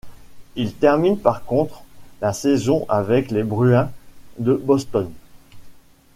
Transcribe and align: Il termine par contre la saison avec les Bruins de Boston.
Il 0.55 0.73
termine 0.73 1.15
par 1.19 1.45
contre 1.45 1.83
la 2.21 2.33
saison 2.33 2.87
avec 2.89 3.29
les 3.29 3.43
Bruins 3.43 3.91
de 4.39 4.55
Boston. 4.55 5.11